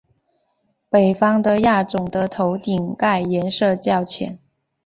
[0.89, 4.39] 北方的亚种的头顶盖颜色较浅。